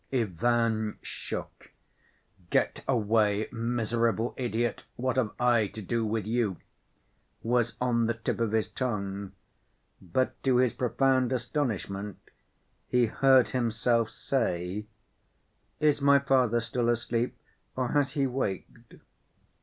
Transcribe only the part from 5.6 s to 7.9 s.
to do with you?" was